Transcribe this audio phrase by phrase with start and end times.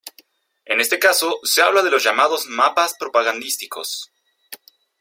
[0.65, 4.11] En este caso, se habla de los llamados mapas propagandísticos.